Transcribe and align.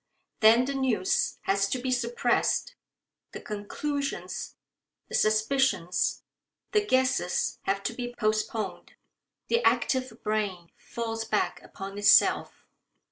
Then 0.39 0.65
the 0.65 0.73
news 0.73 1.37
has 1.43 1.69
to 1.69 1.77
be 1.77 1.91
suppressed; 1.91 2.73
the 3.33 3.39
conclusions, 3.39 4.55
the 5.09 5.13
suspicions, 5.13 6.23
the 6.71 6.83
guesses 6.83 7.59
have 7.65 7.83
to 7.83 7.93
be 7.93 8.15
postponed; 8.17 8.93
the 9.47 9.63
active 9.63 10.23
brain 10.23 10.71
falls 10.75 11.23
back 11.23 11.61
upon 11.61 11.99
itself. 11.99 12.65